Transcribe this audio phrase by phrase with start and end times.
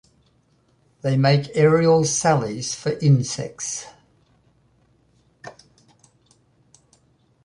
[1.03, 3.85] They make aerial sallies for insects.